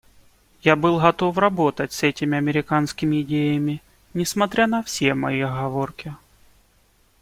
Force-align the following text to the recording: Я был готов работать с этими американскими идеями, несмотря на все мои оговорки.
Я 0.63 0.75
был 0.75 0.99
готов 0.99 1.37
работать 1.37 1.93
с 1.93 2.01
этими 2.01 2.35
американскими 2.35 3.21
идеями, 3.21 3.83
несмотря 4.15 4.65
на 4.65 4.81
все 4.81 5.13
мои 5.13 5.41
оговорки. 5.41 6.15